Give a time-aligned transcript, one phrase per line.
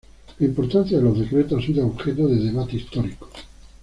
[0.39, 3.29] La importancia de los Decretos ha sido objeto de debate histórico.